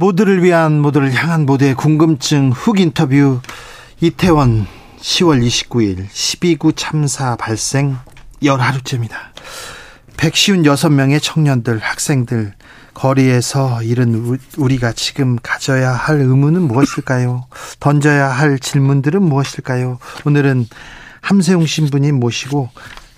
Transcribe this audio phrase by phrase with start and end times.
[0.00, 3.40] 모두를 위한 모두를 향한 모두의 궁금증 훅 인터뷰
[4.00, 4.68] 이태원
[5.00, 7.96] 10월 29일 12구 참사 발생
[8.40, 9.32] 열하루째입니다.
[10.16, 12.54] 156명의 청년들, 학생들,
[12.94, 17.46] 거리에서 잃은 우리가 지금 가져야 할 의무는 무엇일까요?
[17.80, 19.98] 던져야 할 질문들은 무엇일까요?
[20.24, 20.66] 오늘은
[21.22, 22.70] 함세웅 신부님 모시고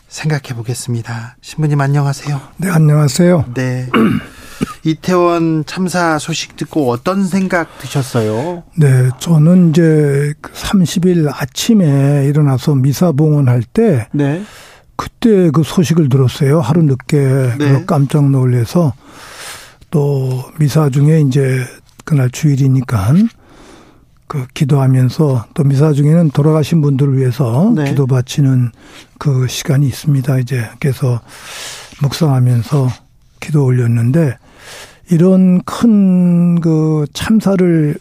[0.08, 1.36] 생각해 보겠습니다.
[1.42, 2.40] 신부님 안녕하세요.
[2.56, 3.52] 네, 안녕하세요.
[3.54, 3.90] 네.
[4.84, 8.62] 이태원 참사 소식 듣고 어떤 생각 드셨어요?
[8.76, 14.42] 네, 저는 이제 30일 그 아침에 일어나서 미사 봉헌할 때 네.
[14.96, 16.60] 그때 그 소식을 들었어요.
[16.60, 17.18] 하루 늦게
[17.58, 17.84] 네.
[17.86, 18.92] 깜짝 놀래서
[19.90, 21.64] 또 미사 중에 이제
[22.04, 23.14] 그날 주일이니까
[24.26, 27.84] 그 기도하면서 또 미사 중에는 돌아가신 분들을 위해서 네.
[27.84, 28.70] 기도 바치는
[29.18, 30.38] 그 시간이 있습니다.
[30.38, 31.20] 이제 그래서
[32.02, 32.88] 묵상하면서
[33.40, 34.38] 기도 올렸는데
[35.10, 37.94] 이런 큰 그 참사를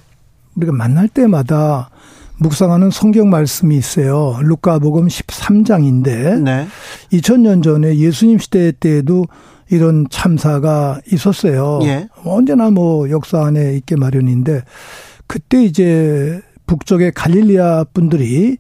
[0.56, 1.90] 우리가 만날 때마다
[2.38, 4.38] 묵상하는 성경 말씀이 있어요.
[4.42, 6.68] 루카복음 13장인데 네.
[7.12, 9.26] 2000년 전에 예수님 시대 때에도
[9.70, 11.80] 이런 참사가 있었어요.
[11.84, 12.08] 예.
[12.24, 14.64] 언제나 뭐 역사 안에 있게 마련인데
[15.28, 18.58] 그때 이제 북쪽의 갈릴리아 분들이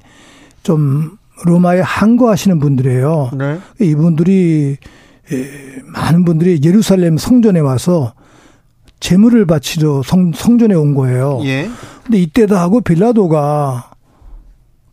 [0.64, 3.31] 좀 로마에 항거하시는 분들이에요.
[3.38, 3.59] 네.
[3.81, 4.77] 이분들이
[5.94, 8.14] 많은 분들이 예루살렘 성전에 와서
[9.00, 11.42] 재물을 바치러 성, 성전에 온 거예요.
[11.44, 11.69] 예.
[12.03, 13.92] 근데 이때도 하고 빌라도가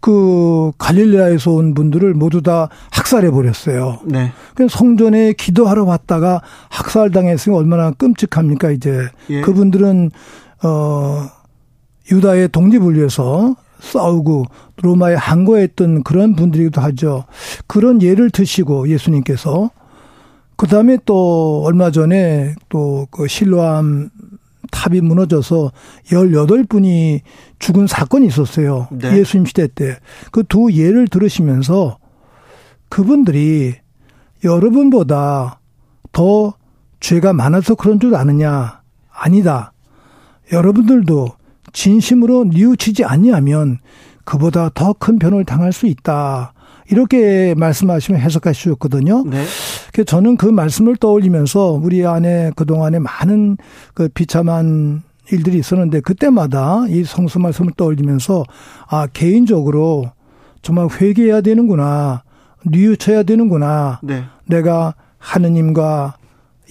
[0.00, 3.99] 그 갈릴레아에서 온 분들을 모두 다 학살해 버렸어요.
[4.05, 4.31] 네.
[4.55, 9.41] 그 성전에 기도하러 왔다가 학살당했으니 얼마나 끔찍합니까 이제 예.
[9.41, 10.11] 그분들은
[10.62, 11.27] 어
[12.12, 14.44] 유다의 독립을 위해서 싸우고
[14.83, 17.25] 로마에 항거했던 그런 분들이기도 하죠.
[17.67, 19.71] 그런 예를 드시고 예수님께서
[20.56, 24.11] 그 다음에 또 얼마 전에 또 그 실로암
[24.72, 25.71] 탑이 무너져서
[26.09, 27.21] 18분이
[27.59, 28.89] 죽은 사건이 있었어요.
[28.91, 29.19] 네.
[29.19, 29.97] 예수님 시대 때.
[30.33, 31.99] 그 두 예를 들으시면서
[32.89, 33.75] 그분들이
[34.44, 35.61] 여러분보다
[36.12, 36.55] 더
[37.00, 38.81] 죄가 많아서 그런 줄 아느냐?
[39.12, 39.73] 아니다.
[40.53, 41.28] 여러분들도
[41.73, 43.78] 진심으로 뉘우치지 아니하면
[44.25, 46.53] 그보다 더 큰 변을 당할 수 있다.
[46.91, 49.25] 이렇게 말씀하시면 해석하셨거든요.
[49.25, 49.45] 네.
[49.93, 53.57] 그래서 저는 그 말씀을 떠올리면서 우리 안에 그동안에 많은
[53.95, 55.03] 그 비참한
[55.33, 58.45] 일들이 있었는데 그때마다 이 성수 말씀을 떠올리면서
[58.89, 60.13] 아, 개인적으로
[60.63, 62.23] 정말 회개해야 되는구나.
[62.65, 64.01] 뉘우쳐야 되는구나.
[64.03, 64.25] 네.
[64.47, 66.17] 내가 하느님과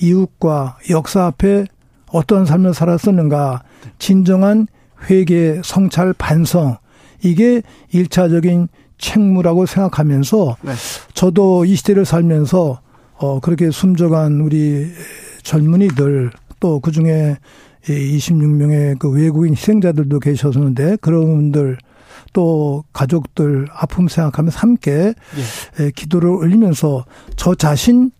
[0.02, 1.66] 이웃과 역사 앞에
[2.12, 3.64] 어떤 삶을 살았었는가.
[4.00, 4.68] 진정한
[5.10, 6.78] 회개, 성찰, 반성.
[7.24, 7.62] 이게
[7.92, 10.72] 일차적인 책무라고 생각하면서 네.
[11.14, 12.82] 저도 이 시대를 살면서
[13.18, 14.88] 어 그렇게 숨져간 우리
[15.44, 17.38] 젊은이들 또 그중에
[17.84, 21.78] 26명의 그 외국인 희생자들도 계셨는데 그런 분들
[22.34, 25.14] 또 가족들 아픔 생각하면서 함께
[25.80, 25.92] 예.
[25.92, 27.06] 기도를 올리면서
[27.36, 28.12] 저 자신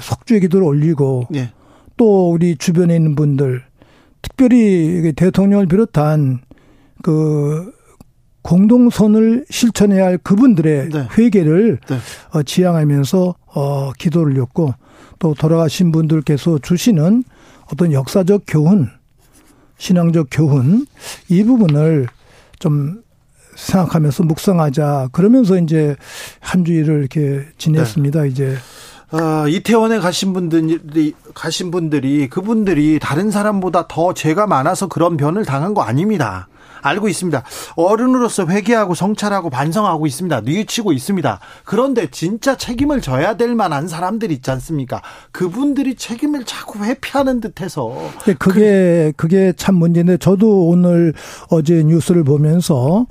[0.00, 1.50] 석주의 기도를 올리고 예.
[1.96, 3.62] 또 우리 주변에 있는 분들
[4.20, 6.40] 특별히 대통령을 비롯한
[7.02, 7.72] 그
[8.44, 11.08] 공동선을 실천해야 할 그분들의 네.
[11.16, 11.98] 회개를 네.
[12.30, 14.74] 어, 지향하면서 어, 기도를 올렸고
[15.18, 17.24] 또 돌아가신 분들께서 주시는
[17.72, 18.90] 어떤 역사적 교훈,
[19.78, 20.86] 신앙적 교훈
[21.28, 22.06] 이 부분을
[22.58, 23.02] 좀
[23.56, 25.96] 생각하면서 묵상하자 그러면서 이제
[26.40, 28.22] 한 주일을 이렇게 지냈습니다.
[28.22, 28.28] 네.
[28.28, 28.56] 이제
[29.12, 35.72] 어, 이태원에 가신 분들이 가신 분들이 그분들이 다른 사람보다 더 죄가 많아서 그런 변을 당한
[35.72, 36.48] 거 아닙니다.
[36.84, 37.42] 알고 있습니다.
[37.76, 40.42] 어른으로서 회개하고 성찰하고 반성하고 있습니다.
[40.42, 41.40] 뉘우치고 있습니다.
[41.64, 45.02] 그런데 진짜 책임을 져야 될 만한 사람들이 있지 않습니까?
[45.32, 47.94] 그분들이 책임을 자꾸 회피하는 듯해서
[48.26, 51.14] 네, 그게 그게 참 문제인데 저도 오늘
[51.50, 53.06] 어제 뉴스를 보면서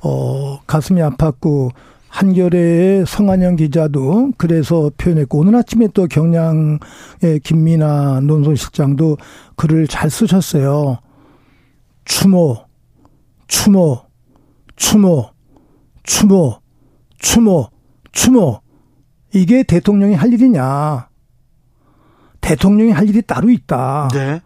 [0.00, 1.70] 어 가슴이 아팠고
[2.08, 6.78] 한겨레의 성한영 기자도 그래서 표현했고 오늘 아침에 또 경량의
[7.42, 9.16] 김민아 논설실장도
[9.56, 10.98] 글을 잘 쓰셨어요.
[12.04, 12.63] 추모
[13.46, 14.02] 추모,
[14.76, 15.30] 추모,
[16.02, 16.58] 추모,
[17.18, 17.68] 추모,
[18.12, 18.60] 추모.
[19.32, 21.08] 이게 대통령이 할 일이냐.
[22.40, 24.08] 대통령이 할 일이 따로 있다.
[24.12, 24.40] 네.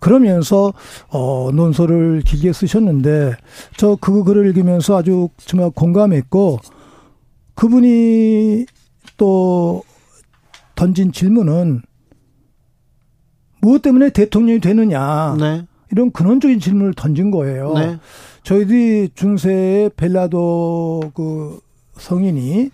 [0.00, 0.72] 그러면서
[1.10, 3.36] 어 논설을 길게 쓰셨는데
[3.76, 6.58] 저 그 글을 읽으면서 아주 정말 공감했고
[7.54, 8.66] 그분이
[9.16, 9.84] 또
[10.74, 11.82] 던진 질문은
[13.60, 15.66] 무엇 때문에 대통령이 되느냐 네.
[15.92, 17.74] 이런 근원적인 질문을 던진 거예요.
[17.74, 17.98] 네.
[18.42, 21.60] 저희들이 중세의 벨라도 그
[21.94, 22.70] 성인이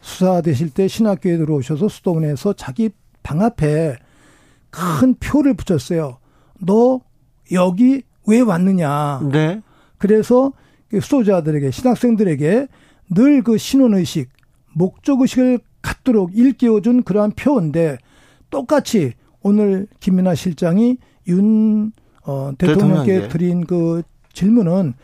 [0.00, 2.90] 수사되실 때 신학교에 들어오셔서 수도원에서 자기
[3.22, 3.96] 방 앞에
[4.70, 6.18] 큰 표를 붙였어요.
[6.60, 7.00] 너
[7.52, 9.20] 여기 왜 왔느냐.
[9.32, 9.62] 네.
[9.98, 10.52] 그래서
[10.88, 12.68] 그 수도자들에게 신학생들에게
[13.14, 14.30] 늘 그 신혼의식,
[14.74, 17.98] 목적의식을 갖도록 일깨워준 그러한 표인데
[18.50, 19.12] 똑같이
[19.42, 20.96] 오늘 김민아 실장이
[21.28, 21.92] 윤
[22.26, 24.02] 어, 대통령께 대통령께 드린 그
[24.34, 24.94] 질문은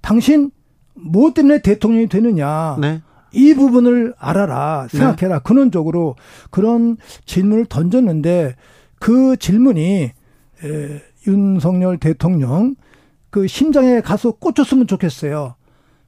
[0.00, 0.50] 당신
[0.94, 2.78] 무엇 때문에 대통령이 되느냐.
[2.80, 3.02] 네.
[3.32, 4.88] 이 부분을 알아라.
[4.88, 5.38] 생각해라.
[5.38, 5.42] 네.
[5.44, 6.16] 근원적으로
[6.50, 6.96] 그런
[7.26, 8.54] 질문을 던졌는데
[8.98, 10.10] 그 질문이
[10.64, 12.74] 에, 윤석열 대통령
[13.30, 15.54] 그 심장에 가서 꽂혔으면 좋겠어요.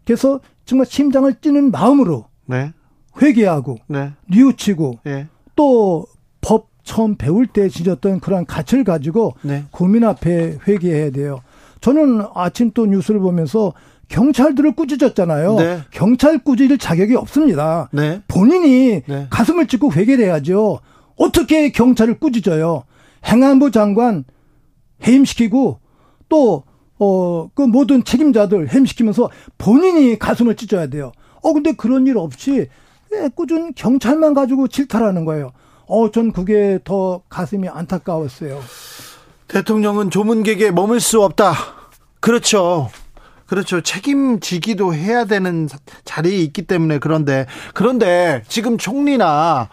[0.04, 2.72] 그래서 정말 심장을 찌는 마음으로 네.
[3.20, 4.12] 회개하고 네.
[4.30, 5.28] 뉘우치고 네.
[5.54, 9.64] 또법 처음 배울 때 지녔던 그런 가치를 가지고 네.
[9.70, 11.40] 국민 앞에 회개해야 돼요.
[11.80, 13.72] 저는 아침 또 뉴스를 보면서
[14.08, 15.56] 경찰들을 꾸짖었잖아요.
[15.56, 15.80] 네.
[15.92, 17.88] 경찰 꾸짖을 자격이 없습니다.
[17.92, 18.22] 네.
[18.28, 19.26] 본인이 네.
[19.30, 20.80] 가슴을 찢고 회개를 해야죠.
[21.16, 22.84] 어떻게 경찰을 꾸짖어요?
[23.26, 24.24] 행안부 장관
[25.06, 25.78] 해임시키고
[26.28, 26.64] 또,
[26.98, 31.12] 어, 그 모든 책임자들 해임시키면서 본인이 가슴을 찢어야 돼요.
[31.42, 32.68] 어, 근데 그런 일 없이
[33.34, 35.52] 꾸준 경찰만 가지고 질타하는 거예요.
[35.86, 38.60] 어, 전 그게 더 가슴이 안타까웠어요.
[39.52, 41.54] 대통령은 조문객에 머물 수 없다.
[42.20, 42.90] 그렇죠.
[43.46, 43.80] 그렇죠.
[43.80, 45.68] 책임지기도 해야 되는
[46.04, 49.68] 자리에 있기 때문에 그런데 그런데 지금 총리나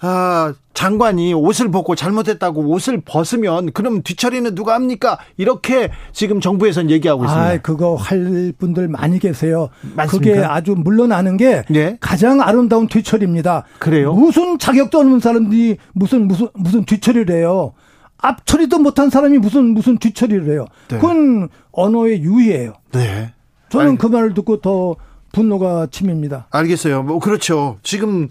[0.00, 5.18] 아, 장관이 옷을 벗고 잘못했다고 옷을 벗으면 그럼 뒤처리는 누가 합니까?
[5.36, 7.48] 이렇게 지금 정부에선 얘기하고 있습니다.
[7.48, 9.68] 아, 그거 할 분들 많이 계세요.
[9.94, 10.34] 맞습니까?
[10.34, 11.98] 그게 아주 물러나는 게 네?
[12.00, 13.64] 가장 아름다운 뒤처리입니다.
[13.80, 14.14] 그래요?
[14.14, 17.74] 무슨 자격도 없는 사람들이 무슨 무슨 무슨 뒤처리를 해요.
[18.18, 20.66] 앞처리도 못한 사람이 무슨 무슨 뒤처리를 해요.
[20.88, 20.98] 네.
[20.98, 22.74] 그건 언어의 유희예요.
[22.92, 23.32] 네.
[23.70, 23.98] 저는 알...
[23.98, 24.96] 그 말을 듣고 더
[25.32, 26.48] 분노가 침입니다.
[26.50, 27.02] 알겠어요.
[27.02, 27.78] 뭐 그렇죠.
[27.82, 28.28] 지금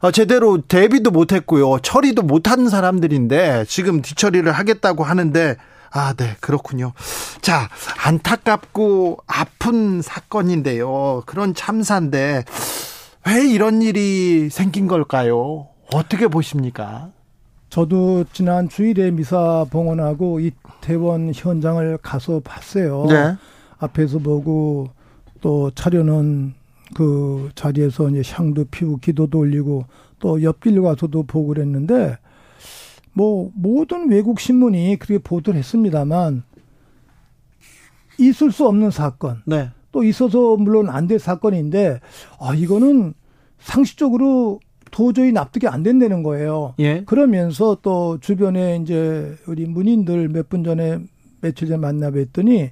[0.00, 1.78] 어, 제대로 대비도 못했고요.
[1.80, 5.56] 처리도 못한 사람들인데 지금 뒤처리를 하겠다고 하는데
[5.92, 6.92] 아, 네, 그렇군요.
[7.40, 7.68] 자,
[8.04, 11.22] 안타깝고 아픈 사건인데요.
[11.26, 12.44] 그런 참사인데
[13.26, 15.68] 왜 이런 일이 생긴 걸까요?
[15.92, 17.10] 어떻게 보십니까?
[17.76, 23.04] 저도 지난 주일에 미사 봉헌하고 이태원 현장을 가서 봤어요.
[23.06, 23.36] 네.
[23.76, 24.88] 앞에서 보고
[25.42, 26.54] 또 차려놓은
[26.94, 29.84] 그 자리에서 이제 향도 피우고 기도도 올리고
[30.20, 32.16] 또 옆길 가서도 보고 그랬는데
[33.12, 36.44] 뭐 모든 외국 신문이 그렇게 보도를 했습니다만
[38.18, 39.42] 있을 수 없는 사건.
[39.44, 39.68] 네.
[39.92, 42.00] 또 있어서 물론 안 될 사건인데
[42.40, 43.12] 아 이거는
[43.58, 44.60] 상식적으로
[44.96, 46.72] 도저히 납득이 안 된다는 거예요.
[46.78, 47.04] 예.
[47.04, 51.00] 그러면서 또 주변에 이제 우리 문인들 몇 분 전에
[51.42, 52.70] 며칠 전에 만나 뵀더니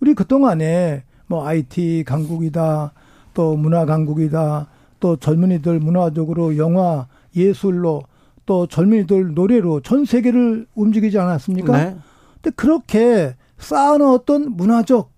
[0.00, 2.92] 우리 그동안에 뭐 IT 강국이다
[3.34, 4.66] 또 문화 강국이다.
[4.98, 7.06] 또 젊은이들 문화적으로 영화,
[7.36, 8.02] 예술로
[8.44, 11.76] 또 젊은이들 노래로 전 세계를 움직이지 않았습니까?
[11.76, 11.96] 네.
[12.42, 15.12] 근데 그렇게 쌓아놓았던 문화적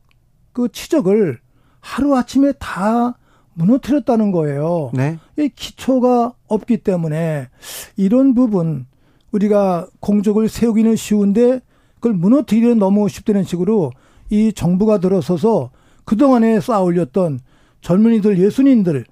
[0.53, 1.39] 그 치적을
[1.81, 3.17] 하루아침에 다
[3.55, 4.91] 무너뜨렸다는 거예요.
[4.93, 5.19] 네.
[5.39, 7.49] 이 기초가 없기 때문에
[7.97, 8.87] 이런 부분
[9.33, 11.61] 우리가 공적을 세우기는 쉬운데
[11.95, 13.93] 그걸 무너뜨리는 너무 쉽다는 식으로
[14.31, 15.71] 이 정부가 들어서서
[16.05, 17.41] 그동안에 쌓아 올렸던
[17.81, 19.05] 젊은이들, 예수님들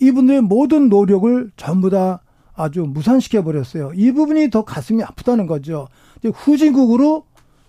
[0.00, 2.22] 이분들의 모든 노력을 전부 다
[2.54, 3.92] 아주 무산시켜 버렸어요.
[3.94, 5.88] 이 부분이 더 가슴이 아프다는 거죠.
[6.24, 7.24] 후진국으로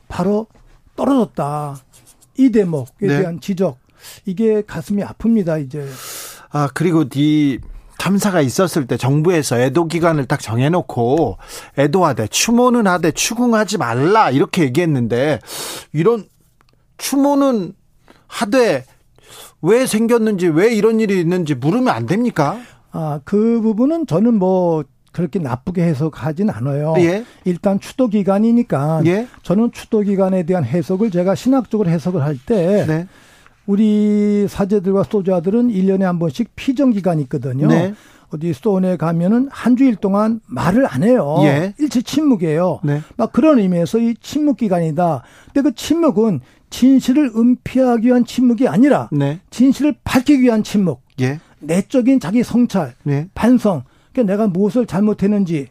[0.07, 0.47] 바로
[0.95, 1.77] 떨어졌다.
[2.37, 3.19] 이 대목에 네.
[3.19, 3.77] 대한 지적
[4.25, 5.65] 이게 가슴이 아픕니다.
[5.65, 5.87] 이제.
[6.51, 7.59] 아 그리고 이
[7.97, 11.37] 탐사가 있었을 때 정부에서 애도 기간을 딱 정해놓고
[11.77, 15.39] 애도하되 추모는 하되 추궁하지 말라 이렇게 얘기했는데
[15.93, 16.25] 이런
[16.97, 17.73] 추모는
[18.27, 18.85] 하되
[19.61, 22.59] 왜 생겼는지 왜 이런 일이 있는지 물으면 안 됩니까?
[22.91, 24.83] 아, 그 부분은 저는 뭐
[25.13, 26.95] 그렇게 나쁘게 해석하진 않아요.
[26.97, 27.23] 예.
[27.45, 29.27] 일단 추도 기간이니까 예.
[29.43, 33.07] 저는 추도 기간에 대한 해석을 제가 신학적으로 해석을 할때 네.
[33.65, 37.67] 우리 사제들과 소자들은 1년에 한 번씩 피정 기간이 있거든요.
[37.67, 37.93] 네.
[38.33, 41.37] 어디 스톤에 가면은 한 주일 동안 말을 안 해요.
[41.43, 41.73] 예.
[41.77, 42.79] 일체 침묵이에요.
[42.83, 43.01] 네.
[43.15, 45.23] 막 그런 의미에서 이 침묵 기간이다.
[45.53, 46.41] 근데 그 침묵은
[46.71, 49.39] 진실을 은폐하기 위한 침묵이 아니라 네.
[49.51, 51.01] 진실을 밝히기 위한 침묵.
[51.21, 51.39] 예.
[51.59, 53.27] 내적인 자기 성찰, 네.
[53.35, 53.83] 반성.
[54.11, 55.67] 그러니까 내가 무엇을 잘못했는지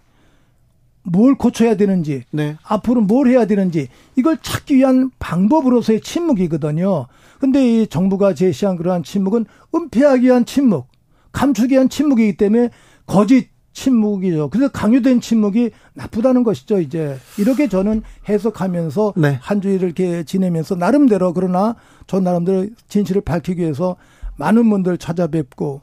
[1.03, 2.57] 뭘 고쳐야 되는지, 네.
[2.63, 7.09] 앞으로 뭘 해야 되는지 이걸 찾기 위한 방법으로서의 침묵이거든요.
[7.43, 10.87] 근데 이 정부가 제시한 그러한 침묵은 은폐하기 위한 침묵,
[11.33, 12.71] 감추기 위한 침묵이기 때문에
[13.05, 14.49] 거짓 침묵이죠.
[14.49, 17.17] 그래서 강요된 침묵이 나쁘다는 것이죠, 이제.
[17.39, 19.41] 이렇게 저는 해석하면서 네.
[19.43, 21.75] 한 주일을 이렇게 지내면서 나름대로 그러나
[22.07, 23.97] 저 나름대로 진실을 밝히기 위해서
[24.37, 25.81] 많은 분들 찾아뵙고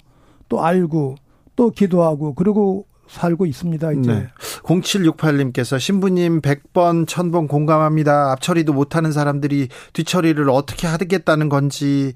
[0.48, 1.16] 또 알고
[1.58, 4.12] 또 기도하고 그리고 살고 있습니다, 이제.
[4.12, 4.28] 네.
[4.64, 8.32] 0768님께서 신부님 100번, 1000번 공감합니다.
[8.34, 12.14] 앞처리도 못하는 사람들이 뒤처리를 어떻게 하겠다는 건지.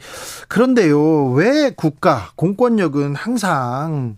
[0.48, 4.18] 그런데요, 왜 국가, 공권력은 항상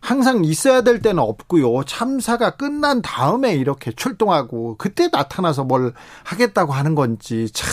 [0.00, 1.84] 항상 있어야 될 때는 없고요.
[1.84, 5.92] 참사가 끝난 다음에 이렇게 출동하고 그때 나타나서 뭘
[6.24, 7.70] 하겠다고 하는 건지 참.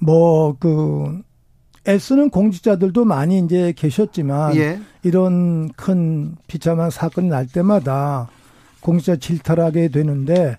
[0.00, 1.22] 뭐, 그,
[1.86, 4.80] 애쓰는 공직자들도 많이 이제 계셨지만 예.
[5.02, 8.28] 이런 큰 비참한 사건이 날 때마다
[8.80, 10.58] 공직자 질타하게 되는데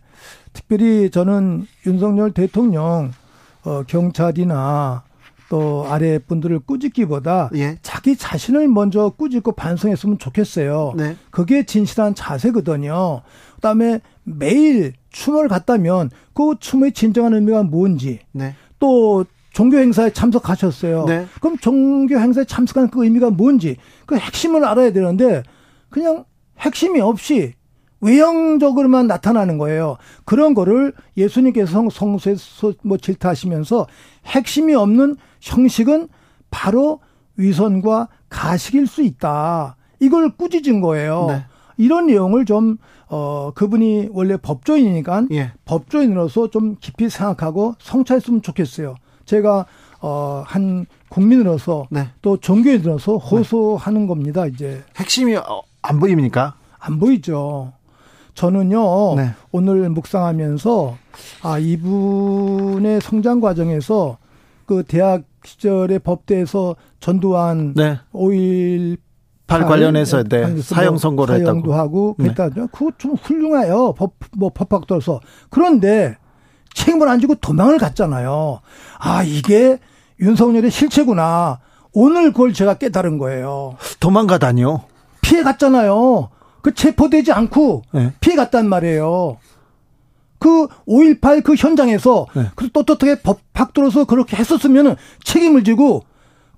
[0.51, 3.11] 특별히 저는 윤석열 대통령
[3.63, 5.03] 어 경찰이나
[5.49, 7.77] 또 아래 분들을 꾸짖기보다 예.
[7.81, 10.93] 자기 자신을 먼저 꾸짖고 반성했으면 좋겠어요.
[10.97, 11.15] 네.
[11.29, 13.21] 그게 진실한 자세거든요.
[13.55, 18.55] 그다음에 매일 춤을 갔다면 그 춤의 진정한 의미가 뭔지 네.
[18.79, 21.05] 또 종교 행사에 참석하셨어요.
[21.05, 21.27] 네.
[21.39, 25.43] 그럼 종교 행사에 참석한 그 의미가 뭔지 그 핵심을 알아야 되는데
[25.89, 26.25] 그냥
[26.59, 27.53] 핵심이 없이
[28.01, 29.97] 외형적으로만 나타나는 거예요.
[30.25, 33.87] 그런 거를 예수님께서 성소에서 뭐 질타하시면서
[34.25, 36.09] 핵심이 없는 형식은
[36.51, 36.99] 바로
[37.37, 39.77] 위선과 가식일 수 있다.
[39.99, 41.27] 이걸 꾸짖은 거예요.
[41.29, 41.45] 네.
[41.77, 45.53] 이런 내용을 좀, 어, 그분이 원래 법조인이니까 예.
[45.65, 48.95] 법조인으로서 좀 깊이 생각하고 성찰했으면 좋겠어요.
[49.25, 49.65] 제가
[50.01, 52.09] 어, 한 국민으로서 네.
[52.21, 54.07] 또 종교인으로서 호소하는 네.
[54.07, 54.83] 겁니다, 이제.
[54.97, 56.55] 핵심이 어, 안 보입니까?
[56.77, 57.71] 안 보이죠.
[58.35, 59.29] 저는요, 네.
[59.51, 60.97] 오늘 묵상하면서,
[61.43, 64.17] 아, 이분의 성장 과정에서
[64.65, 67.99] 그 대학 시절의 법대에서 전두환 네.
[68.13, 68.97] 5일
[69.45, 70.61] 8 관련해서 네.
[70.61, 71.59] 사형 선고를 했다고.
[71.59, 72.25] 사형도 하고 네.
[72.33, 72.49] 그랬다.
[72.49, 72.67] 네.
[72.71, 73.93] 그거 좀 훌륭해요.
[73.93, 75.19] 법, 뭐 법학도로서.
[75.49, 76.17] 그런데
[76.73, 78.59] 책임을 안 지고 도망을 갔잖아요.
[78.99, 79.79] 아, 이게
[80.19, 81.59] 윤석열의 실체구나.
[81.93, 83.77] 오늘 그걸 제가 깨달은 거예요.
[83.99, 84.83] 도망가다니요?
[85.21, 86.29] 피해 갔잖아요.
[86.61, 88.13] 그 체포되지 않고 네.
[88.19, 89.37] 피해 갔단 말이에요.
[90.39, 92.47] 그 5.18 그 현장에서 네.
[92.55, 96.03] 그 떳떳하게 법학 들어서 그렇게 했었으면 책임을 지고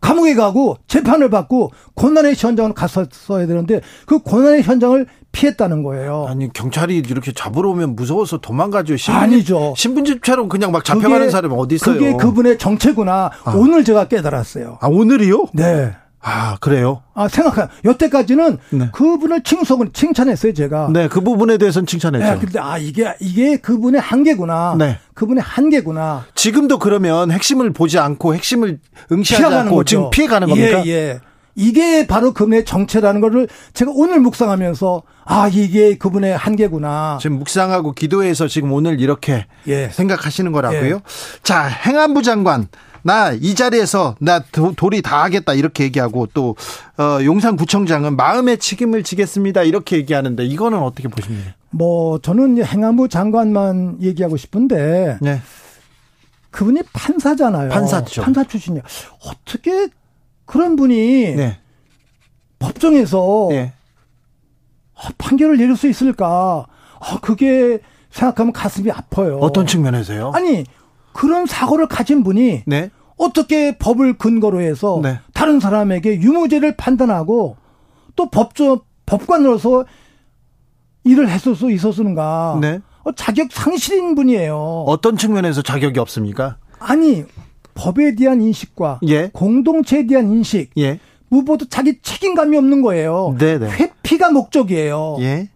[0.01, 6.25] 감옥에 가고 재판을 받고 고난의 현장을 갔었어야 되는데 그 고난의 현장을 피했다는 거예요.
[6.29, 8.95] 아니 경찰이 이렇게 잡으러 오면 무서워서 도망가죠.
[8.95, 9.73] 신분, 아니죠.
[9.77, 11.97] 신분집처럼 그냥 막 잡혀가는 사람이 어디 있어요?
[11.97, 13.31] 그게 그분의 정체구나.
[13.43, 13.51] 아.
[13.55, 14.77] 오늘 제가 깨달았어요.
[14.81, 15.47] 아 오늘이요?
[15.53, 15.93] 네.
[16.27, 17.03] 아, 그래요?
[17.13, 17.67] 아, 생각해.
[17.83, 18.89] 여태까지는 네.
[18.91, 20.89] 그분을 칭송을, 칭찬했어요, 제가.
[20.91, 22.25] 네, 그 부분에 대해서는 칭찬했죠.
[22.25, 24.75] 네, 근데, 아, 이게, 이게 그분의 한계구나.
[24.75, 24.97] 네.
[25.13, 26.25] 그분의 한계구나.
[26.33, 28.79] 지금도 그러면 핵심을 보지 않고 핵심을
[29.11, 29.85] 응시하지 않고 거죠.
[29.85, 30.83] 지금 피해가는 겁니까?
[30.87, 31.19] 예, 예.
[31.55, 37.17] 이게 바로 그분의 정체라는 거를 제가 오늘 묵상하면서 아 이게 그분의 한계구나.
[37.21, 39.89] 지금 묵상하고 기도해서 지금 오늘 이렇게 예.
[39.89, 40.95] 생각하시는 거라고요.
[40.95, 40.99] 예.
[41.43, 42.67] 자 행안부 장관
[43.01, 44.43] 나 이 자리에서 나
[44.75, 46.55] 도리 다 하겠다 이렇게 얘기하고 또
[46.97, 51.51] 어, 용산구청장은 마음의 책임을 지겠습니다 이렇게 얘기하는데 이거는 어떻게 보십니까?
[51.69, 55.39] 뭐 저는 행안부 장관만 얘기하고 싶은데 네.
[56.49, 57.69] 그분이 판사잖아요.
[57.69, 58.23] 판사죠.
[58.23, 58.81] 판사 출신이야.
[59.25, 59.89] 어떻게
[60.45, 61.57] 그런 분이 네.
[62.59, 63.73] 법정에서 네.
[65.17, 66.65] 판결을 내릴 수 있을까?
[66.99, 69.37] 아, 그게 생각하면 가슴이 아파요.
[69.41, 70.31] 어떤 측면에서요?
[70.33, 70.63] 아니
[71.13, 72.89] 그런 사고를 가진 분이 네.
[73.17, 75.19] 어떻게 법을 근거로 해서 네.
[75.33, 77.57] 다른 사람에게 유무죄를 판단하고
[78.15, 79.85] 또 법조 법관으로서
[81.03, 82.57] 일을 했을 수 있었는가?
[82.61, 82.79] 네.
[83.03, 84.85] 어, 자격 상실인 분이에요.
[84.87, 86.57] 어떤 측면에서 자격이 없습니까?
[86.79, 87.23] 아니
[87.75, 89.29] 법에 대한 인식과 예.
[89.31, 90.99] 공동체에 대한 인식, 예.
[91.27, 93.35] 무엇보다 자기 책임감이 없는 거예요.
[93.37, 93.69] 네네.
[93.69, 95.17] 회피가 목적이에요.
[95.19, 95.49] 예.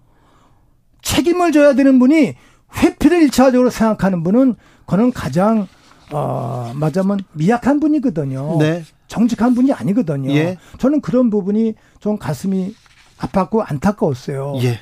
[1.02, 2.36] 책임을 져야 되는 분이
[2.76, 5.68] 회피를 일차적으로 생각하는 분은 그는 가장
[6.12, 8.58] 어, 맞자면 미약한 분이거든요.
[8.60, 8.84] 네.
[9.08, 10.32] 정직한 분이 아니거든요.
[10.32, 10.58] 예.
[10.78, 12.76] 저는 그런 부분이 좀 가슴이
[13.18, 14.56] 아팠고 안타까웠어요.
[14.64, 14.80] 예.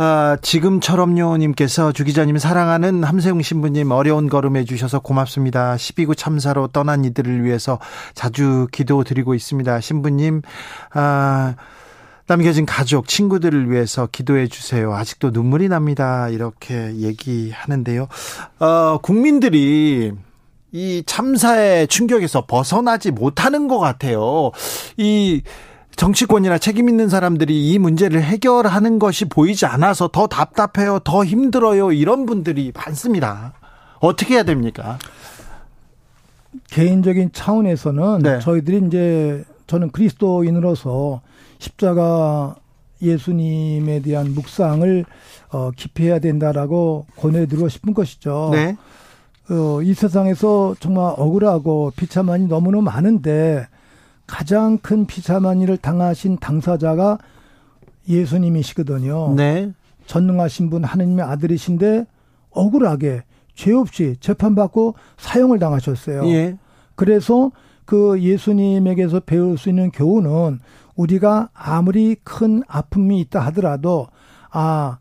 [0.00, 5.74] 아, 지금처럼요님께서 주 기자님 사랑하는 함세웅 신부님 어려운 걸음 해주셔서 고맙습니다.
[5.74, 7.80] 12구 참사로 떠난 이들을 위해서
[8.14, 9.80] 자주 기도 드리고 있습니다.
[9.80, 10.42] 신부님,
[10.94, 11.56] 아,
[12.28, 14.94] 남겨진 가족, 친구들을 위해서 기도해 주세요.
[14.94, 16.28] 아직도 눈물이 납니다.
[16.28, 18.06] 이렇게 얘기하는데요.
[18.60, 20.12] 어, 국민들이
[20.70, 24.52] 이 참사의 충격에서 벗어나지 못하는 것 같아요.
[24.96, 25.42] 이
[25.98, 32.24] 정치권이나 책임 있는 사람들이 이 문제를 해결하는 것이 보이지 않아서 더 답답해요, 더 힘들어요, 이런
[32.24, 33.52] 분들이 많습니다.
[33.98, 34.96] 어떻게 해야 됩니까?
[36.70, 38.38] 개인적인 차원에서는 네.
[38.38, 41.20] 저희들이 이제 저는 그리스도인으로서
[41.58, 42.54] 십자가
[43.02, 45.04] 예수님에 대한 묵상을
[45.50, 48.50] 어, 깊이 해야 된다라고 권해드리고 싶은 것이죠.
[48.52, 48.76] 네.
[49.50, 53.66] 어, 이 세상에서 정말 억울하고 비참한이 너무너무 많은데
[54.28, 55.06] 가장 큰
[55.60, 57.18] 일을 당하신 당사자가
[58.08, 59.34] 예수님이시거든요.
[59.34, 59.72] 네.
[60.06, 62.06] 전능하신 분 하느님의 아들이신데
[62.50, 66.26] 억울하게 죄 없이 재판받고 사형을 당하셨어요.
[66.28, 66.56] 예.
[66.94, 67.50] 그래서
[67.84, 70.60] 그 예수님에게서 배울 수 있는 교훈은
[70.94, 74.08] 우리가 아무리 큰 아픔이 있다 하더라도
[74.50, 74.98] 아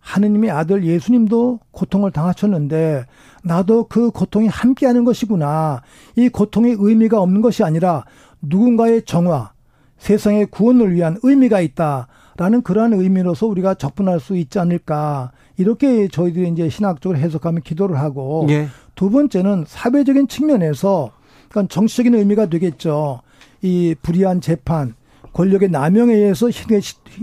[0.00, 3.04] 하느님의 아들 예수님도 고통을 당하셨는데
[3.44, 5.82] 나도 그 고통이 함께하는 것이구나.
[6.16, 8.04] 이 고통의 의미가 없는 것이 아니라
[8.42, 9.52] 누군가의 정화,
[9.98, 15.32] 세상의 구원을 위한 의미가 있다라는 그러한 의미로서 우리가 접근할 수 있지 않을까.
[15.56, 18.68] 이렇게 저희들이 이제 신학적으로 해석하면 기도를 하고 예.
[18.94, 21.12] 두 번째는 사회적인 측면에서
[21.50, 23.20] 그러니까 정치적인 의미가 되겠죠.
[23.60, 24.94] 이 불의한 재판,
[25.34, 26.48] 권력의 남용에 의해서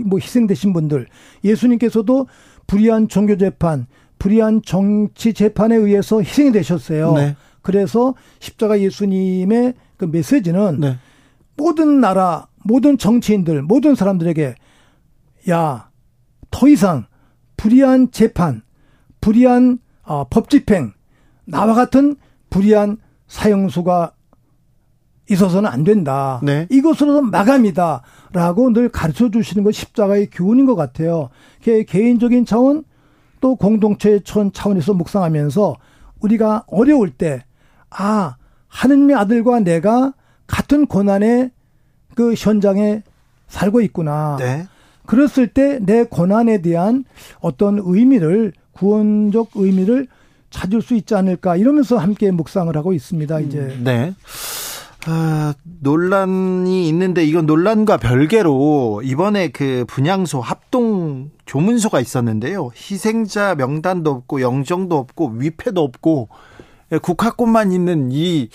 [0.04, 1.08] 뭐 희생되신 분들,
[1.42, 2.26] 예수님께서도
[2.68, 3.86] 불의한 종교 재판,
[4.18, 7.12] 불의한 정치 재판에 의해서 희생이 되셨어요.
[7.14, 7.36] 네.
[7.62, 10.96] 그래서 십자가 예수님의 그 메시지는 네.
[11.58, 14.54] 모든 나라, 모든 정치인들, 모든 사람들에게
[15.50, 15.90] 야,
[16.50, 17.06] 더 이상
[17.56, 18.62] 불의한 재판,
[19.20, 20.92] 불의한 어, 법 집행,
[21.44, 22.16] 나와 같은
[22.48, 24.12] 불의한 사형수가
[25.30, 26.40] 있어서는 안 된다.
[26.42, 26.66] 네.
[26.70, 31.28] 이것으로 마감이다 라고 늘 가르쳐 주시는 것 십자가의 교훈인 것 같아요.
[31.60, 32.84] 개인적인 차원
[33.40, 35.76] 또 공동체 촌 차원에서 묵상하면서
[36.20, 37.44] 우리가 어려울 때,
[37.90, 38.36] 아,
[38.68, 40.14] 하느님의 아들과 내가
[40.48, 41.50] 같은 고난의
[42.16, 43.02] 그 현장에
[43.46, 44.36] 살고 있구나.
[44.40, 44.66] 네.
[45.06, 47.04] 그랬을 때 내 고난에 대한
[47.40, 50.08] 어떤 의미를, 구원적 의미를
[50.50, 53.58] 찾을 수 있지 않을까 이러면서 함께 묵상을 하고 있습니다, 이제.
[53.58, 54.14] 음, 네.
[55.06, 62.70] 아, 논란이 있는데 이건 논란과 별개로 이번에 그 분향소 합동 조문소가 있었는데요.
[62.74, 66.28] 희생자 명단도 없고 영정도 없고 위패도 없고
[66.92, 68.48] 예, 국화꽃만 있는 이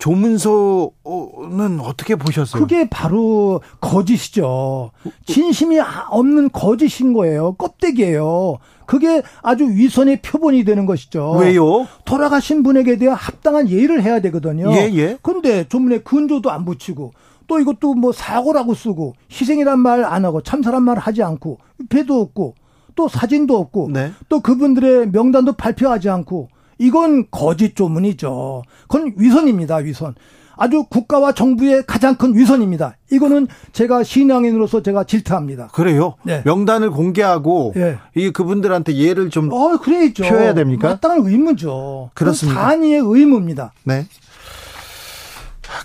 [0.00, 2.60] 조문소는 어떻게 보셨어요?
[2.60, 4.90] 그게 바로 거짓이죠.
[5.26, 7.52] 진심이 없는 거짓인 거예요.
[7.54, 8.58] 껍데기예요.
[8.86, 11.32] 그게 아주 위선의 표본이 되는 것이죠.
[11.32, 11.86] 왜요?
[12.04, 14.72] 돌아가신 분에게 대한 합당한 예의를 해야 되거든요.
[14.72, 15.16] 예, 예.
[15.22, 17.12] 근데 조문에 근조도 안 붙이고
[17.46, 21.58] 또 이것도 뭐 사고라고 쓰고 희생이란 말 안 하고 참사란 말 하지 않고
[21.88, 22.54] 배도 없고
[22.96, 24.12] 또 사진도 없고 네.
[24.28, 26.48] 또 그분들의 명단도 발표하지 않고
[26.80, 28.62] 이건 거짓 조문이죠.
[28.88, 30.14] 그건 위선입니다, 위선.
[30.56, 32.96] 아주 국가와 정부의 가장 큰 위선입니다.
[33.12, 35.68] 이거는 제가 신앙인으로서 제가 질타합니다.
[35.68, 36.16] 그래요?
[36.22, 36.42] 네.
[36.44, 37.98] 명단을 공개하고 네.
[38.14, 40.24] 이 그분들한테 예를 좀 어, 그래야죠.
[40.24, 40.88] 표해야 됩니까?
[40.88, 42.10] 마땅한 의무죠.
[42.14, 42.60] 그렇습니다.
[42.60, 43.72] 단위의 의무입니다.
[43.84, 44.06] 네.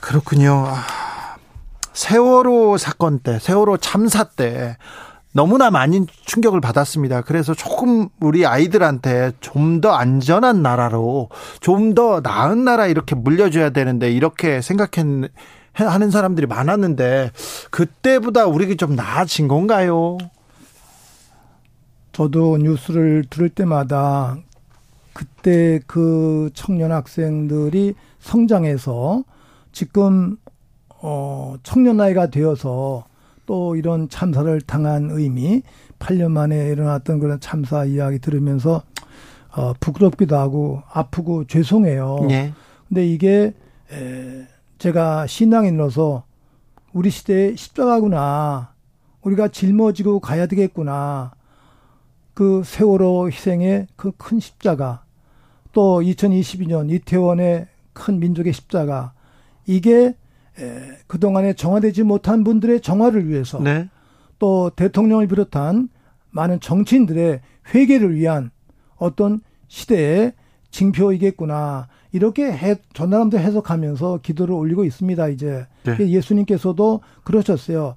[0.01, 0.65] 그렇군요.
[1.93, 4.77] 세월호 사건 때, 세월호 참사 때
[5.36, 7.21] 너무나 많은 충격을 받았습니다.
[7.21, 14.10] 그래서 조금 우리 아이들한테 좀 더 안전한 나라로 좀 더 나은 나라 이렇게 물려줘야 되는데
[14.10, 15.06] 이렇게 생각했
[15.74, 17.32] 하는 사람들이 많았는데
[17.69, 20.17] 그때보다 우리가 좀 나아진 건가요?
[22.13, 24.38] 저도 뉴스를 들을 때마다
[25.12, 29.24] 그때 그 청년 학생들이 성장해서
[29.74, 30.38] 지금
[31.02, 33.04] 어 청년 나이가 되어서
[33.45, 35.62] 또 이런 참사를 당한 의미,
[35.99, 38.84] 8년 만에 일어났던 그런 참사 이야기 들으면서
[39.55, 42.25] 어, 부끄럽기도 하고 아프고 죄송해요.
[42.27, 42.53] 네.
[42.88, 43.53] 근데 이게
[43.91, 46.23] 에, 제가 신앙인으로서
[46.93, 48.73] 우리 시대의 십자가구나.
[49.21, 51.31] 우리가 짊어지고 가야 되겠구나.
[52.34, 55.03] 그 세월호 희생의 그 큰 십자가.
[55.71, 59.13] 또 2022년 이태원의 큰 민족의 십자가.
[59.65, 60.15] 이게
[60.59, 63.89] 에, 그동안에 정화되지 못한 분들의 정화를 위해서 네.
[64.39, 65.89] 또 대통령을 비롯한
[66.31, 67.41] 많은 정치인들의
[67.73, 68.51] 회개를 위한
[68.97, 70.33] 어떤 시대의
[70.71, 71.87] 징표이겠구나.
[72.11, 75.67] 이렇게 해, 전 사람도 해석하면서 기도를 올리고 있습니다, 이제.
[75.83, 75.97] 네.
[75.99, 77.95] 예수님께서도 그러셨어요.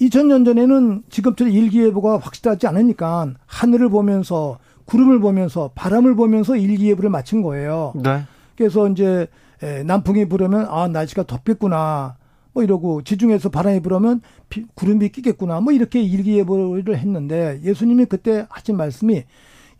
[0.00, 7.92] 2000년 전에는 지금처럼 일기예보가 확실하지 않으니까 하늘을 보면서 구름을 보면서 바람을 보면서 일기예보를 맞힌 거예요.
[7.96, 8.24] 네.
[8.56, 9.26] 그래서 이제
[9.62, 12.16] 에, 남풍이 불으면 아 날씨가 덥겠구나
[12.52, 18.76] 뭐 이러고 지중해에서 바람이 불으면 비, 구름이 끼겠구나 뭐 이렇게 일기예보를 했는데 예수님이 그때 하신
[18.76, 19.24] 말씀이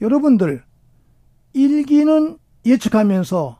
[0.01, 0.63] 여러분들
[1.53, 3.59] 일기는 예측하면서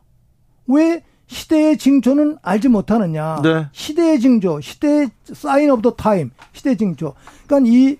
[0.67, 3.41] 왜 시대의 징조는 알지 못하느냐.
[3.41, 3.67] 네.
[3.71, 7.13] 시대의 징조, 시대의 sign of the time, 시대의 징조.
[7.45, 7.97] 그러니까 이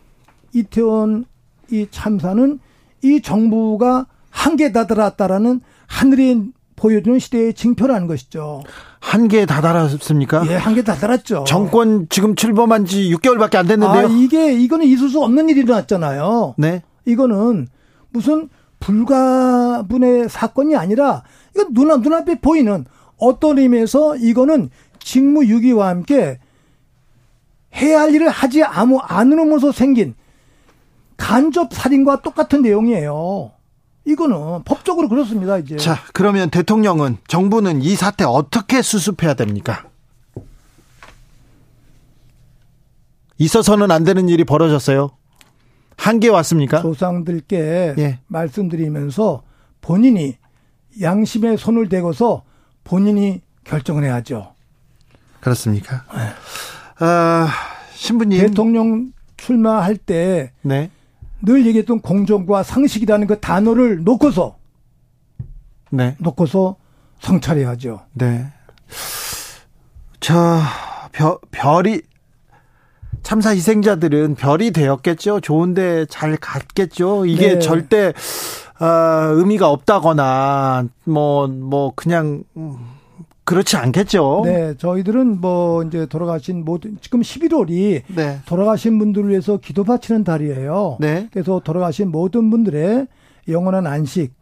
[0.54, 1.26] 이태원
[1.70, 2.60] 이 참사는
[3.04, 8.64] 이 정부가 한계에 다다랐다라는 하늘이 보여주는 시대의 징표라는 것이죠.
[9.02, 10.48] 한계에 다다랐습니까?
[10.48, 11.44] 예, 한계에 다다랐죠.
[11.46, 14.08] 정권 지금 출범한 지 6개월밖에 안 됐는데요.
[14.08, 16.56] 아, 이게 이거는 있을 수 없는 일이 일어났잖아요.
[16.58, 16.84] 네.
[17.06, 17.68] 이거는
[18.12, 18.48] 무슨
[18.80, 21.24] 불가분의 사건이 아니라
[21.56, 22.86] 이거 눈, 눈앞에 보이는
[23.18, 26.40] 어떤 의미에서 이거는 직무유기와 함께
[27.76, 30.14] 해야 할 일을 하지 아무 않으면서 생긴
[31.18, 33.52] 간접 살인과 똑같은 내용이에요.
[34.08, 35.76] 이거는 법적으로 그렇습니다, 이제.
[35.76, 39.84] 자, 그러면 대통령은, 정부는 이 사태 어떻게 수습해야 됩니까?
[43.38, 45.12] 있어서는 안 되는 일이 벌어졌어요.
[45.98, 46.82] 한계 왔습니까?
[46.82, 48.20] 조상들께 예.
[48.28, 49.44] 말씀드리면서
[49.82, 50.38] 본인이
[51.02, 52.44] 양심에 손을 대고서
[52.86, 54.54] 본인이 결정을 해야죠.
[55.42, 56.06] 그렇습니까?
[56.16, 57.06] 네.
[57.06, 57.50] 아,
[57.94, 58.40] 신부님.
[58.40, 60.54] 대통령 출마할 때.
[60.62, 60.90] 네.
[61.42, 64.58] 늘 얘기했던 공정과 상식이라는 그 단어를 놓고서
[65.92, 66.16] 네.
[66.20, 66.76] 놓고서
[67.20, 68.02] 성찰해야죠.
[68.14, 68.46] 네.
[70.20, 70.60] 저
[71.12, 72.02] 별, 별이
[73.24, 75.42] 참사 희생자들은 별이 되었겠죠.
[75.42, 77.26] 좋은데 잘 갔겠죠.
[77.26, 77.60] 이게 네.
[77.60, 78.14] 절대
[78.80, 78.86] 어,
[79.34, 82.44] 의미가 없다거나 뭐뭐 뭐 그냥
[83.48, 84.42] 그렇지 않겠죠.
[84.44, 88.40] 네, 저희들은 뭐 이제 돌아가신 모든 지금 11월이 네.
[88.46, 90.98] 돌아가신 분들을 위해서 기도 바치는 달이에요.
[91.00, 91.30] 네.
[91.32, 93.08] 그래서 돌아가신 모든 분들의
[93.48, 94.34] 영원한 안식을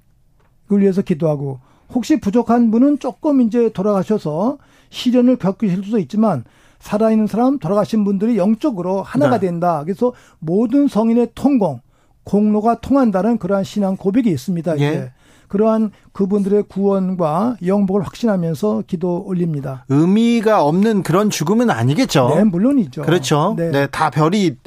[0.71, 1.59] 위해서 기도하고
[1.93, 4.57] 혹시 부족한 분은 조금 이제 돌아가셔서
[4.89, 6.43] 시련을 겪으실 수도 있지만
[6.79, 9.45] 살아있는 사람 돌아가신 분들이 영적으로 하나가 네.
[9.45, 9.83] 된다.
[9.83, 11.79] 그래서 모든 성인의 통공
[12.23, 14.79] 공로가 통한다는 그러한 신앙 고백이 있습니다.
[14.79, 15.11] 예.
[15.55, 19.85] 그러한 그분들의 구원과 영복을 확신하면서 기도 올립니다.
[19.87, 22.33] 의미가 없는 그런 죽음은 아니겠죠.
[22.35, 23.03] 네, 물론이죠.
[23.03, 23.55] 그렇죠.
[23.57, 24.57] 네, 네 다 별이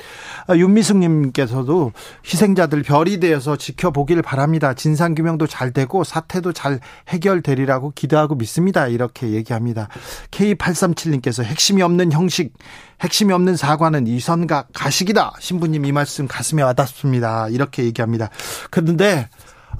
[0.46, 1.92] 아, 윤미숙님께서도
[2.24, 4.72] 희생자들 별이 되어서 지켜보길 바랍니다.
[4.72, 8.86] 진상 규명도 잘 되고 사태도 잘 해결되리라고 기대하고 믿습니다.
[8.86, 9.88] 이렇게 얘기합니다.
[10.30, 12.54] K837님께서 핵심이 없는 형식,
[13.02, 15.34] 핵심이 없는 사과는 이선각 가식이다.
[15.40, 17.48] 신부님 이 말씀 가슴에 와닿습니다.
[17.50, 18.30] 이렇게 얘기합니다.
[18.70, 19.28] 그런데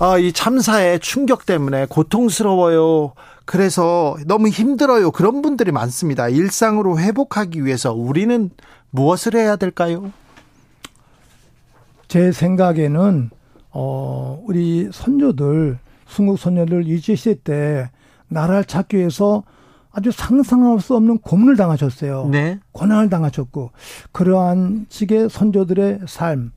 [0.01, 3.15] 아, 이 참사의 충격 때문에 고통스러워요.
[3.45, 5.11] 그래서 너무 힘들어요.
[5.11, 6.29] 그런 분들이 많습니다.
[6.29, 8.51] 일상으로 회복하기 위해서 우리는
[8.91, 10.13] 무엇을 해야 될까요?
[12.07, 13.31] 제 생각에는
[13.71, 17.91] 어 우리 선조들 순국 선녀들 일제 시대 때
[18.29, 19.43] 나라를 찾기 위해서
[19.91, 22.29] 아주 상상할 수 없는 고문을 당하셨어요.
[22.31, 22.61] 네.
[22.71, 23.73] 고난을 당하셨고
[24.13, 26.53] 그러한 식의 선조들의 삶,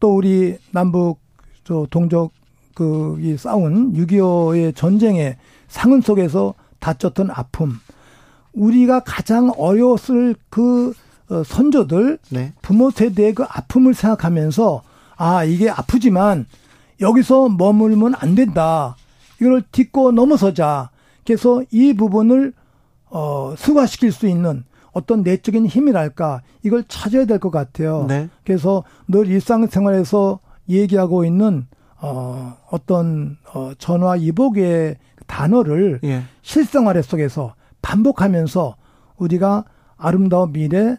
[0.00, 1.20] 또 우리 남북
[1.64, 2.32] 저 동족
[2.74, 5.36] 그 이 싸운 6.25의 전쟁의
[5.68, 7.74] 상흔 속에서 다쳤던 아픔,
[8.52, 10.92] 우리가 가장 어려웠을 그
[11.28, 12.52] 어, 선조들 네.
[12.62, 14.82] 부모 세대의 그 아픔을 생각하면서
[15.16, 16.46] 아 이게 아프지만
[17.00, 18.96] 여기서 머물면 안 된다.
[19.40, 20.90] 이걸 딛고 넘어서자.
[21.24, 22.52] 그래서 이 부분을
[23.10, 28.06] 어 승화시킬 수 있는 어떤 내적인 힘이랄까 이걸 찾아야 될 것 같아요.
[28.08, 28.28] 네.
[28.44, 31.66] 그래서 늘 일상생활에서 얘기하고 있는
[32.00, 36.22] 어, 어떤 어, 전화 이복의 단어를 예.
[36.42, 38.76] 실생활 속에서 반복하면서
[39.16, 39.64] 우리가
[39.96, 40.96] 아름다운 미래,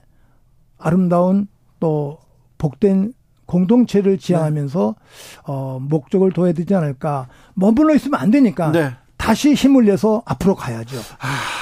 [0.77, 1.47] 아름다운
[1.79, 2.19] 또
[2.57, 3.13] 복된
[3.45, 5.41] 공동체를 지향하면서 네.
[5.45, 7.27] 어, 목적을 둬야 되지 않을까.
[7.53, 8.91] 머물러 있으면 안 되니까 네.
[9.17, 10.97] 다시 힘을 내서 앞으로 가야죠.
[11.19, 11.60] 아.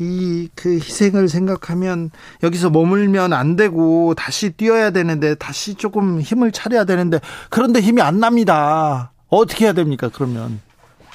[0.00, 2.10] 이 그 희생을 생각하면
[2.42, 8.20] 여기서 머물면 안 되고 다시 뛰어야 되는데 다시 조금 힘을 차려야 되는데 그런데 힘이 안
[8.20, 9.12] 납니다.
[9.28, 10.10] 어떻게 해야 됩니까?
[10.12, 10.60] 그러면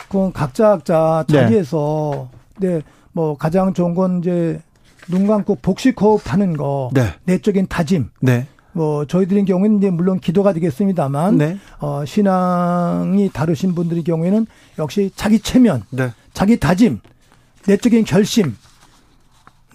[0.08, 1.34] 그건 각자 각자 네.
[1.34, 2.76] 자리에서 네.
[2.76, 4.62] 네, 뭐 가장 좋은 건 이제
[5.08, 7.16] 눈 감고 복식 호흡하는 거, 네.
[7.26, 8.10] 내적인 다짐.
[8.22, 8.48] 네.
[8.74, 11.58] 뭐 저희들의 경우에는 이제 물론 기도가 되겠습니다만 네.
[11.80, 14.46] 어 신앙이 다르신 분들의 경우에는
[14.78, 16.12] 역시 자기 체면, 네.
[16.34, 17.00] 자기 다짐,
[17.66, 18.56] 내적인 결심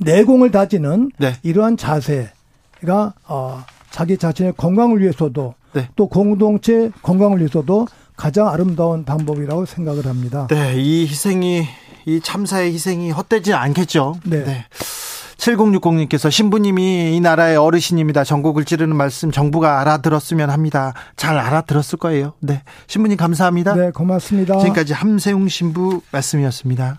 [0.01, 1.35] 내공을 다지는 네.
[1.43, 5.89] 이러한 자세가 어, 자기 자신의 건강을 위해서도 네.
[5.97, 10.47] 또 공동체 건강을 위해서도 가장 아름다운 방법이라고 생각을 합니다.
[10.49, 11.67] 네, 이 희생이
[12.07, 14.21] 이 참사의 희생이 헛되지 않겠죠.
[14.25, 14.45] 네.
[14.45, 14.65] 네.
[15.37, 18.25] 7060님께서 신부님이 이 나라의 어르신입니다.
[18.25, 20.95] 전국을 찌르는 말씀 정부가 알아들었으면 합니다.
[21.17, 22.33] 잘 알아들었을 거예요.
[22.41, 22.63] 네.
[22.87, 23.75] 신부님 감사합니다.
[23.75, 24.59] 네, 고맙습니다.
[24.59, 26.99] 지금까지 함세웅 신부 말씀이었습니다.